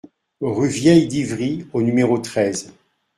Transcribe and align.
Rue 0.39 0.67
Vieille 0.67 1.05
d'Ivry 1.07 1.67
au 1.73 1.83
numéro 1.83 2.17
treize 2.17 2.73